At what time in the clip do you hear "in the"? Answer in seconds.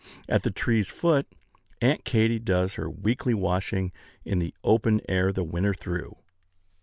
4.25-4.51